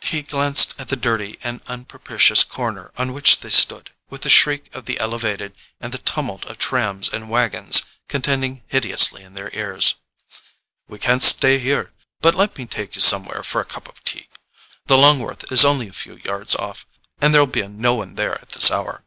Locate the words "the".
0.88-0.96, 4.22-4.30, 4.86-4.98, 5.92-5.98, 14.86-14.96